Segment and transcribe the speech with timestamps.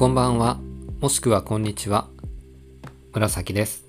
[0.00, 0.58] こんばんは、
[1.02, 2.08] もしくはこんにちは。
[3.12, 3.84] 紫です。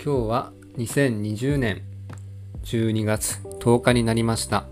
[0.00, 1.82] 今日は2020年
[2.62, 4.68] 12月10日になりました。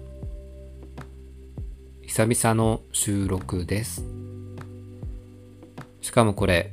[2.02, 4.05] 久々の収録です。
[6.02, 6.70] しかもこれ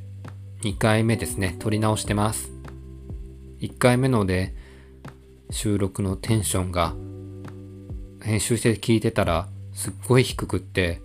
[0.61, 1.55] 2回目ですね。
[1.57, 2.51] 撮り直してます。
[3.61, 4.53] 1回目ので
[5.49, 6.93] 収録のテンションが
[8.21, 11.01] 編集して聞いてたらすっごい低くって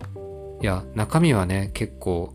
[0.61, 2.33] いや中身はね結構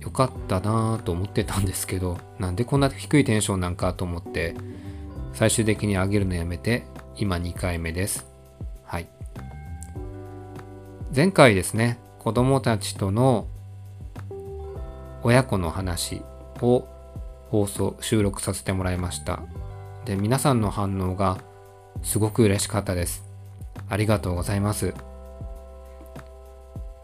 [0.00, 4.54] 良かったなぁと思ってたんですけどなんでこんな低いテンションなんかと思って
[5.34, 6.84] 最終的に上げるのやめて
[7.16, 8.26] 今2回目です。
[8.84, 9.08] はい。
[11.14, 13.46] 前回ですね子供たちとの
[15.22, 16.22] 親子の話
[16.60, 16.86] を
[17.48, 19.42] 放送収録させてもらいました。
[20.04, 21.38] で皆さんの反応が
[22.02, 23.24] すごく嬉しかったです。
[23.88, 24.94] ありがとうございます。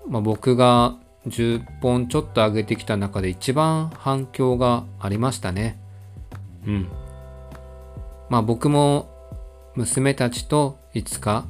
[0.09, 5.78] まあ、僕が10本ちょっと上げてきた中で一番反響がありましたね。
[6.67, 6.89] うん。
[8.28, 9.11] まあ僕も
[9.75, 11.47] 娘たちといつか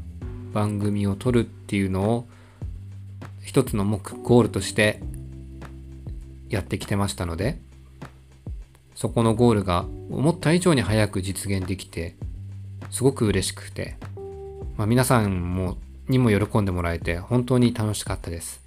[0.53, 2.29] 番組を撮るっていうのを
[3.43, 5.01] 一つの目ゴールとして
[6.49, 7.59] やってきてましたので
[8.95, 12.17] そこのゴールが思った以上に早く実現できて
[12.91, 13.97] すごく嬉しくて、
[14.77, 15.79] まあ、皆さんも
[16.09, 18.61] にも喜んでもらえて本当に楽しかったです。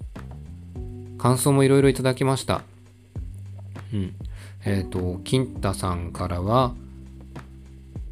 [1.18, 2.62] 感想もいろいろいただきました。
[3.92, 4.14] うん。
[4.64, 6.74] えっ、と、金太さんからは、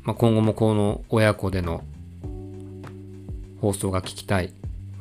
[0.02, 1.84] まあ、今後もこの親子での
[3.60, 4.52] 放送が聞きたい。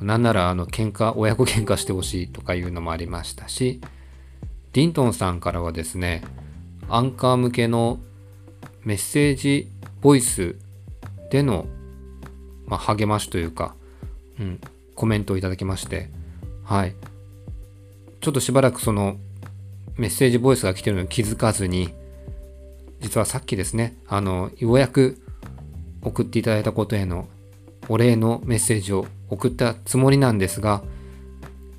[0.01, 3.81] なんならあの喧嘩、親子喧嘩してほしいとかいうのもありましたし、
[4.73, 6.23] ディントンさんからはですね、
[6.87, 7.99] アンカー向けの
[8.83, 9.69] メッセージ
[10.01, 10.55] ボイス
[11.31, 11.67] での、
[12.65, 13.75] まあ、励ましというか、
[14.39, 14.61] うん、
[14.95, 16.09] コメントをいただきまして、
[16.63, 16.95] はい。
[18.21, 19.17] ちょっとしばらくその
[19.97, 21.93] メッセージボイスが来てるのに気づかずに、
[23.01, 25.21] 実はさっきですね、あの、ようやく
[26.01, 27.27] 送っていただいたことへの
[27.87, 30.83] お礼のメッセージを送ったつもりなんですが、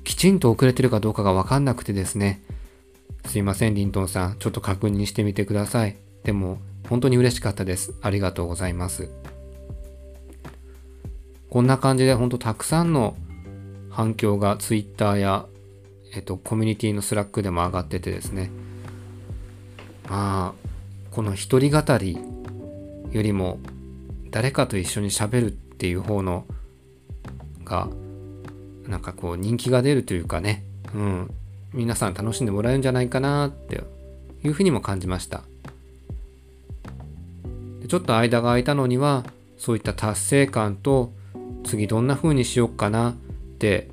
[0.03, 2.41] きちんと送れてるかどうかがわかんなくてですね、
[3.25, 5.95] すいません、リントンさん、ちょっと確認してみてください。
[6.23, 6.59] でも、
[6.89, 7.93] 本当に嬉しかったです。
[8.01, 9.09] ありがとうございます。
[11.51, 13.13] こんな感じで本当たくさんの
[13.89, 15.45] 反響が Twitter や、
[16.15, 18.49] えっと、コミュニティのスラックでも上がっててですね。
[20.07, 20.69] まあ、
[21.11, 22.17] この一人語り
[23.11, 23.59] よりも
[24.29, 26.45] 誰かと一緒に喋るっていう方の
[27.65, 27.89] が、
[28.87, 30.63] なんかこう人気が出るというかね、
[30.95, 31.31] うん、
[31.73, 33.83] 皆さん楽しんでもらえるんじゃないかなって
[34.41, 35.43] いうふうにも感じました。
[37.89, 39.25] ちょっと間が空いたのには、
[39.57, 41.11] そういった達成感と
[41.63, 43.13] 次どんな風にしようかなっ
[43.59, 43.89] て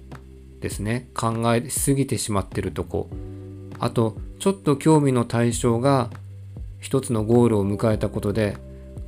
[0.61, 3.09] ですね考えすぎてしまってるとこ
[3.79, 6.11] あとちょっと興味の対象が
[6.81, 8.57] 一つのゴールを迎えたことで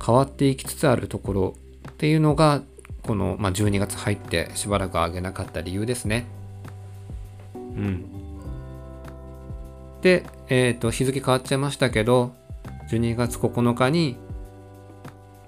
[0.03, 1.55] 変わっていきつつあるところ
[1.89, 2.63] っていうのが
[3.03, 6.25] この、まあ、12月入ってしばらく上げなかった理由ですね。
[7.55, 8.05] うん。
[10.01, 12.33] で、えっ、と日付変わっちゃいましたけど
[12.89, 14.17] 12月9日に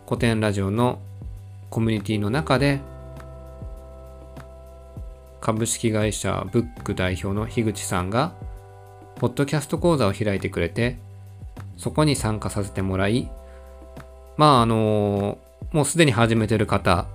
[0.07, 1.00] 古典ラジオの
[1.69, 2.81] コミュニティの中で
[5.43, 8.33] 株式会社ブック代表の樋口さんが
[9.17, 10.97] ポッドキャスト講座を開いてくれて
[11.75, 13.29] そこに参加させてもらい
[14.37, 15.37] まああの
[15.73, 17.07] もうすでに始めてる方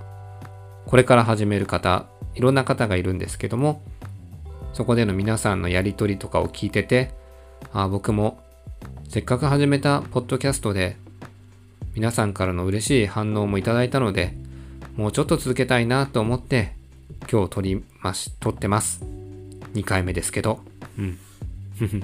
[0.84, 3.80] これから始める方いろんな方がいるんですけども
[4.74, 7.14] そこでの皆さんのやりとりとかを聞いてて
[7.72, 8.42] あ僕も
[9.08, 10.98] せっかく始めたポッドキャストで
[11.94, 14.34] 皆さんからの嬉しい反応もいただいたので
[14.96, 16.76] もうちょっと続けたいなと思って
[17.30, 19.02] 今日撮りまし、撮ってます。
[19.74, 20.60] 2回目ですけど。
[20.98, 21.18] うん。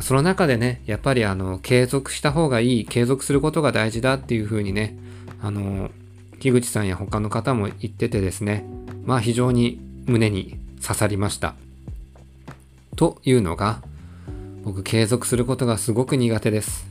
[0.00, 4.96] その中でね、やっぱりあの、継続した方がいい、継続することが大事だっていうふうにね、
[5.40, 5.90] あの、
[6.40, 8.64] 木口さんや他の方も言っててですね、
[9.04, 11.54] まあ非常に胸に刺さりました。
[12.96, 13.82] というのが、
[14.64, 16.86] 僕継続することがすごく苦手です。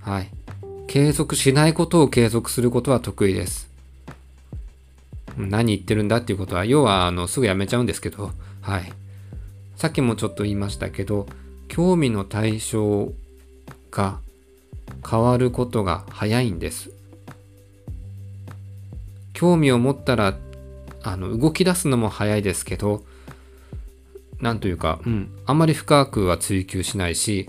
[0.00, 0.30] はい。
[0.86, 3.73] 継続しないことを継続することは得意です。
[5.36, 8.92] 何言ってるんだっていうことは、要は、あの、すぐやめちゃうんですけど、はい。
[9.76, 11.26] さっきもちょっと言いましたけど、
[11.68, 13.12] 興味の対象
[13.90, 14.18] が
[15.08, 16.90] 変わることが早いんです。
[19.32, 20.36] 興味を持ったら、
[21.02, 23.04] あの、動き出すのも早いですけど、
[24.40, 27.48] なんというか、うん、あんまり深くは追求しないし、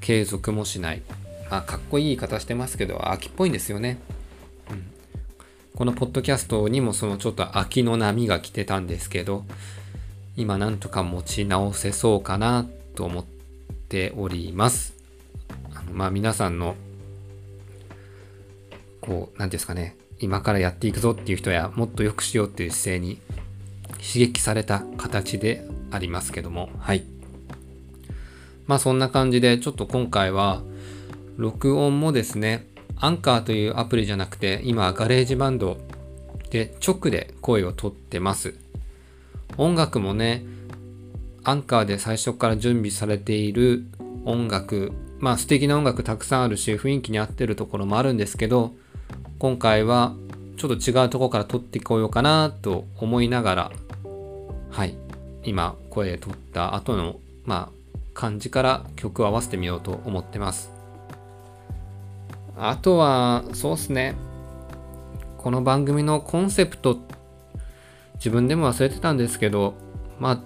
[0.00, 1.02] 継続もしない。
[1.50, 3.98] あ、かっこいい言い方してますけど、秋っぽいんですよね。
[5.76, 9.44] このポッドキャストにもそのちょっと秋の波が来てたんですけど、
[10.34, 13.24] 今なんとか持ち直せそうかなと思っ
[13.90, 14.94] ております。
[15.74, 16.76] あのまあ皆さんの、
[19.02, 23.20] こう、なんですかね、今からやっていくぞっていう人や、もっと良くしようっていう姿勢に
[23.96, 27.04] 刺激された形でありますけども、はい。
[28.66, 30.62] まあそんな感じで、ちょっと今回は、
[31.36, 32.66] 録音もですね、
[32.98, 35.78] アンカーというアプリじゃなくて、今ガレージバンド
[36.50, 38.54] で直で声を録ってます。
[39.58, 40.44] 音楽もね、
[41.44, 43.84] アンカーで最初から準備されている
[44.24, 48.74] 音楽、まあ素敵な音楽たくさんあるし、雰囲気に合ってるところもあるんですけど、
[49.38, 50.14] 今回は
[50.56, 53.72] ちょっと違うとこから撮ってこようかなと思いながら、
[54.70, 54.94] はい、
[55.44, 60.75] 今声取った後の、まあ、感じから曲を合わせてみようと思ってます。
[62.58, 64.14] あとは、そうっすね。
[65.36, 66.98] この番組のコンセプト、
[68.14, 69.74] 自分でも忘れてたんですけど、
[70.18, 70.40] まあ、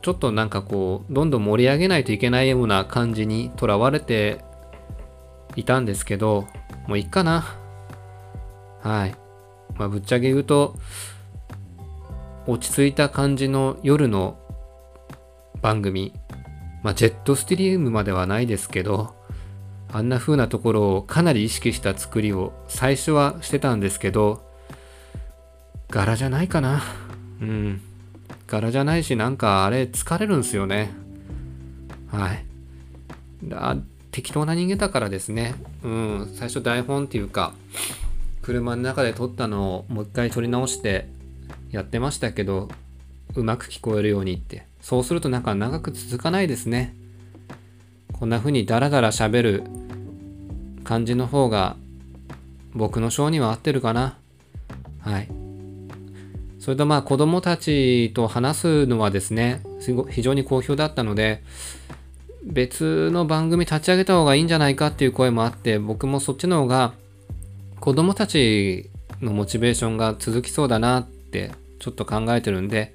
[0.00, 4.38] ちょっとなんかこう、どんどん盛り上げないといけないような感じにとらわれて
[5.56, 6.46] いたんですけど、
[6.86, 7.44] もういっかな。
[8.80, 9.14] はい。
[9.76, 10.74] まあ、ぶっちゃけ言うと、
[12.46, 14.38] 落ち着いた感じの夜の
[15.60, 16.14] 番組、
[16.82, 19.15] まあ、ジェットスティリウムまではないですけど、
[19.92, 24.44] あんな風なところをかなり意識した作りを最初はしてたんですけど、
[25.88, 26.82] 柄じゃないかな。
[27.40, 27.80] うん。
[28.46, 30.90] 柄じゃないし、なんかあれ疲れるんすよね。
[32.08, 32.44] はい。
[33.52, 33.76] あ
[34.10, 35.54] 適当な人間だからですね。
[35.82, 36.32] うん。
[36.34, 37.54] 最初台本っていうか、
[38.42, 41.08] 車の中で撮ったのをもう一回撮り直して
[41.70, 42.68] やってましたけど、
[43.34, 44.66] うまく聞こえるようにって。
[44.80, 46.94] そうするとなんか長く続かないですね。
[48.18, 49.64] こんな風にダラダラ喋る
[50.84, 51.76] 感じの方が
[52.74, 54.16] 僕の性には合ってるかな。
[55.00, 55.28] はい。
[56.58, 61.42] それとまあ子供たちと話すのはですね、すご非常に好評だったので、
[62.42, 66.94] 別の番組立ち上げた方がいいんじゃないかっていう声もあって、僕もそっちの方が
[67.80, 68.90] 子供たち
[69.20, 72.94] のモチベーションが続きそうだなってちょっと考えてるんで、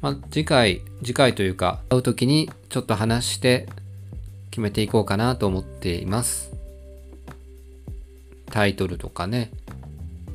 [0.00, 3.68] まあ、次回、次回というか、会う時にちょっと話して
[4.54, 6.52] 決めていこうかなと思っています。
[8.46, 9.50] タイトルとかね、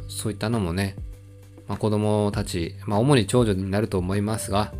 [0.10, 0.98] そういったのもね、
[1.70, 4.74] まあ、子供たち、まあ、主に長女になると思いますが、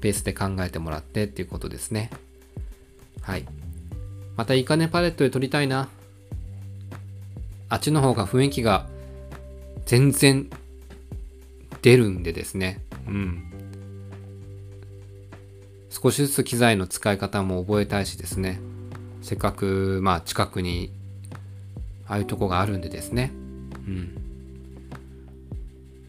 [0.00, 2.10] ベースで考えてもらってっていうことですね。
[3.20, 3.46] はい。
[4.36, 5.88] またいいかねパレットで撮りたいな。
[7.68, 8.88] あっちの方が雰囲気が
[9.86, 10.50] 全然
[11.82, 12.80] 出るんでですね。
[13.06, 13.47] うん。
[15.90, 18.60] 少しずつ機材の使い方も覚えたいしですね。
[19.22, 20.92] せっかく、まあ近くに、
[22.06, 23.32] ああいうとこがあるんでですね。
[23.86, 24.22] うん。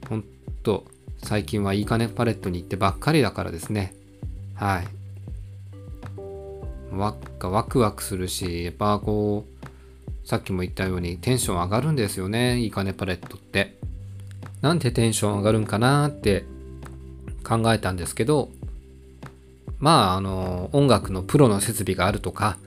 [0.07, 0.23] ほん
[0.63, 0.85] と、
[1.23, 3.93] 最近はいいかねパレットに行ってばっかりだからですね。
[4.55, 4.87] はい。
[6.95, 12.59] わワクワクするし、やっぱこう、さっきも言ったようにテンション上がるんですよね。
[12.59, 13.77] いいかねパレットって。
[14.61, 16.45] なんでテンション上がるんかなって
[17.43, 18.49] 考えたんですけど、
[19.79, 22.57] まあ、あの、音楽のプロの設備があるとか、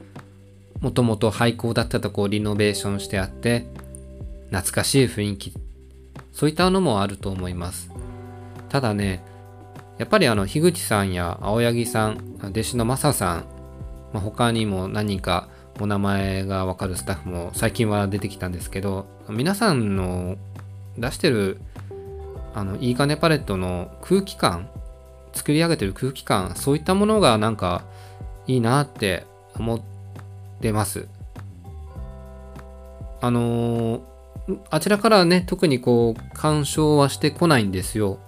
[0.81, 3.67] もともと廃校だったとこをリノベーションしてあって、
[4.51, 5.53] 懐かしい雰囲気、
[6.33, 7.91] そういったのもあると思います。
[8.69, 9.23] ただね、
[9.99, 13.45] やっぱりあの、樋口さんや青柳さん、弟子のマサさん、
[14.13, 15.49] まあ、他にも何か
[15.81, 20.37] お名前がわかるスタッフも最近は出てきたんですけど、皆さんの
[20.99, 21.59] 出してる
[22.55, 24.69] あの、いいかねパレットの空気感
[25.33, 27.85] 作り上げてる空気感、そういったものがなんか
[28.47, 29.25] いいなって
[29.55, 29.81] 思っ
[30.61, 31.07] てます。
[33.21, 34.03] あのー、
[34.71, 38.19] あちらからね、特にこう、干渉はしてこないんですよ。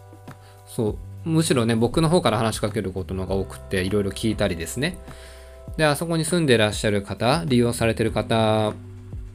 [0.66, 0.90] そ
[1.24, 1.28] う。
[1.28, 4.96] むしろね、僕の方から話しかけることのが多くて、いろいろ聞いたりですね。
[5.76, 8.72] で、あそこに住んでらっしゃる方、利用されてる方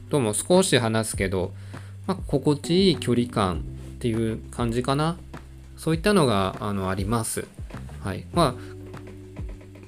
[0.08, 1.52] とも少し話すけど、
[2.06, 3.60] まあ、心地いい距離感っ
[3.98, 5.16] ていう感じかな。
[5.80, 7.46] そういったのがあのあります。
[8.04, 8.26] はい。
[8.34, 8.54] まあ、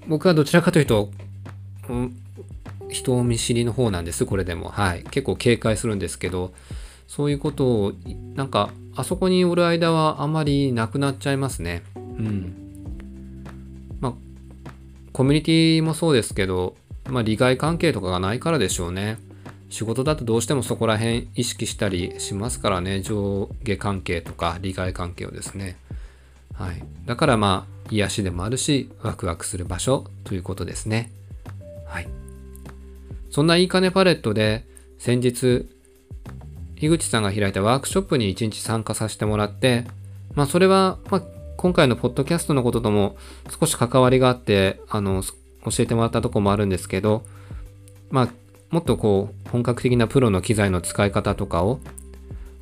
[0.08, 1.10] 僕はどちらかというと、
[1.90, 2.16] うん、
[2.88, 4.70] 人見知りの方なんです、これでも。
[4.70, 5.04] はい。
[5.10, 6.54] 結構警戒するんですけど、
[7.06, 7.92] そういうことを、
[8.34, 11.82] なんか、あそこにおる間はあまりなくなっちゃいますね。
[11.94, 12.54] うん。
[14.00, 14.12] まあ、
[15.12, 16.74] コミュニティもそうですけど、
[17.10, 19.18] まあ、利害関係とかがないからでしょうね。
[19.72, 23.00] 仕事だとどうしてもそこら辺意識したりしますからね。
[23.00, 25.78] 上下関係とか利害関係をですね。
[26.52, 26.84] はい。
[27.06, 31.10] だからまあ、癒しでもあるし、ワクワクする場所ということですね。
[31.86, 32.08] はい。
[33.30, 34.66] そんないいかねパレットで、
[34.98, 35.66] 先日、
[36.76, 39.86] 樋口さんが開いたワークショップに一日参加させてもらって、
[40.34, 41.22] まあそれは、まあ
[41.56, 43.16] 今回のポッドキャストのこととも
[43.58, 47.24] 少し関わりがあって、あの、教えてもらったとこもあるんですけど、
[48.10, 48.41] まあ
[48.72, 51.78] もっとこう本格的なプロの機材の使い方とかを、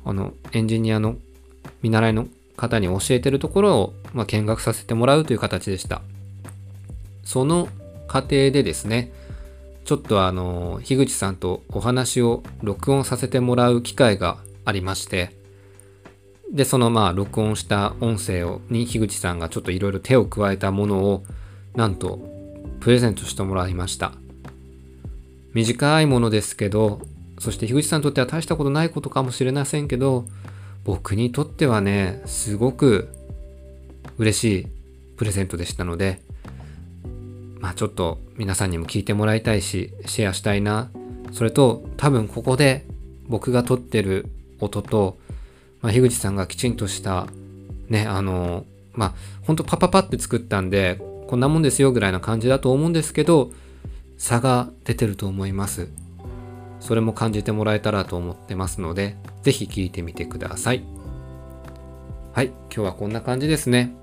[0.05, 1.15] あの、エンジニアの
[1.81, 2.27] 見習いの
[2.57, 6.01] 方に教えてるところを、まあ、見学させてもらうという形でした。
[7.23, 7.69] その
[8.07, 9.13] 過程でですね、
[9.85, 15.31] ちょっとあの、樋口さんとお話を録音させてもらう機会がありまして、
[16.51, 21.23] で、そのまあ、録音した音声を、に樋口さんがちょっといろいろ手を加えたものを、
[21.73, 22.19] なんと、
[22.81, 24.11] プレゼントしてもらいました。
[25.53, 27.01] 短いものですけど、
[27.39, 30.25] そして樋口さんにとっては大したことないことかもしれませんけど、
[30.83, 33.09] 僕にとってはね、すごく
[34.17, 34.67] 嬉しい
[35.17, 36.21] プレゼントでしたので、
[37.59, 40.89] まあちょっと皆さんにも聞いてもらいたいし、シェアしたいな。
[41.31, 42.85] それと、多分ここで
[43.27, 44.27] 僕が撮ってる
[44.59, 45.17] 音と、
[45.81, 47.27] まあ、樋口さんがきちんとした、
[47.89, 53.51] ね、あの、まあ、ほんとパパパって作ったんで、こんなもんですよぐらいな感じだと思うんですけど、
[54.21, 55.89] 差が出てると思います。
[56.79, 60.83] それも感じてもらえたらと思ってますので、ぜひ聞いてみてください。
[62.31, 63.95] はい、今日はこんな感じですね。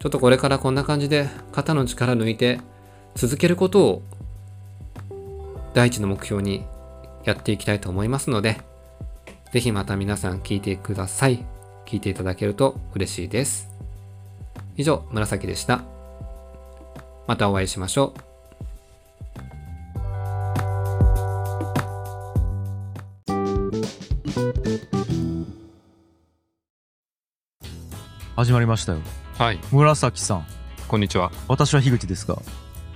[0.00, 2.58] ちょっとこれからこんな感じで肩の力抜いて
[3.14, 4.02] 続けることを
[5.74, 6.64] 第一の目標に
[7.24, 8.62] やっていきたいと思いますので、
[9.52, 11.44] ぜひまた皆さん聞いてください。
[11.84, 13.68] 聞いていただけると嬉しいです。
[14.78, 15.82] 以上、紫でした。
[17.26, 18.31] またお会いしましょう。
[28.36, 28.98] 始まりましたよ。
[29.38, 30.46] はい、紫さん。
[30.88, 31.30] こんにちは。
[31.48, 32.36] 私は樋口ですが。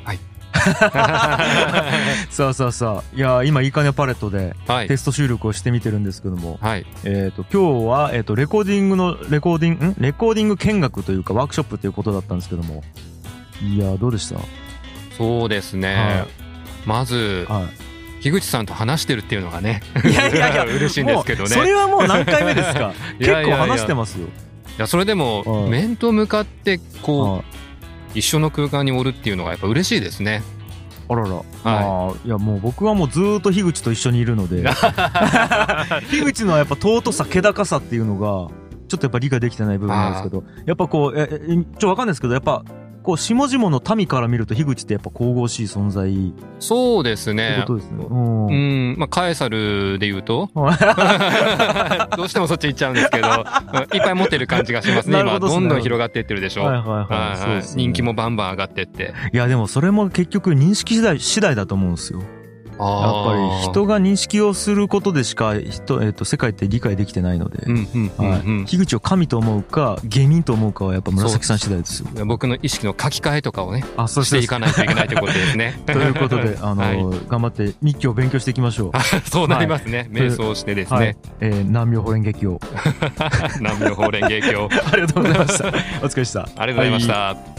[0.04, 0.18] はい。
[2.30, 3.16] さあさあさあ。
[3.16, 4.88] いや今いいかねパレットではい。
[4.88, 4.97] テ。
[4.97, 6.87] スト収録をしてみてるんですけども、はい。
[7.04, 9.95] えっ、と今日は、えー、とレコーディングのレコーディングん？
[9.99, 12.83] レコーディング見学というかワークショップということだったんですけども。
[13.62, 14.38] いやどうでした？
[15.16, 15.95] そうですね。
[15.95, 16.26] は
[16.85, 17.66] まず、は
[18.30, 21.50] 樋口さんと話してるっていうのがね、いいやいやいや 嬉しいんですけどね。
[21.50, 22.92] それはもう何回目ですか？
[23.18, 24.26] 結構話してますよ。
[24.26, 24.30] い
[24.78, 27.42] やそれでも、はい面と向かってこう、はい
[28.14, 30.42] 一緒の空間におるっていうのがやっぱ嬉しいですね。
[31.09, 31.28] あらら、
[31.64, 34.64] あーいやもう僕はもうずーっと樋口と一緒にいるので。
[36.11, 38.26] 樋口のやっぱ尊さ気高さっていうのが
[38.88, 42.64] ちょっとやっぱ理解できてない部分なんですけどやっぱこうええちょっとわかんないですけどやっぱ
[43.06, 47.75] こう下々の民から見ると樋口ってやっぱ神々しい存在っそうですてねこ。
[47.75, 48.04] とですね。
[48.04, 50.50] うんうん、まあ、カエサルで言うと
[52.16, 55.20] どうしてもそっち行っちゃうんですけど、うんいっぱい持ってる感じがしますね。
[55.20, 56.64] 今、どっすねどんどん広がっていってるでしょ。
[56.64, 59.14] はいはいはいね人気もバンバン上がってって。
[59.32, 62.22] いやでもそれも結局認識次第次第だと思うんですよ。
[62.78, 67.66] やっぱり人が認識をすることでしか人、えっと世界って理解できてないので、
[68.66, 72.26] 樋口を神と思うか下民と思うかはやっぱ紫さん次第ですよ。
[72.26, 75.80] 僕の意識の書き換えとかをね、あそうしていかないといけないということですね。
[75.87, 76.97] ということで、 あの、はい
[77.28, 79.30] 頑張って日記を勉強していきましょう。
[79.30, 79.99] そうなりますね。
[79.99, 81.16] はい瞑想してですはいね。。
[81.40, 82.61] えー、南明法蓮華経。
[83.61, 84.68] 南無法蓮華経。
[84.92, 85.68] ありがとうございました。
[85.68, 85.71] お
[86.09, 86.40] 疲れした。
[86.40, 87.55] ありがとうございました。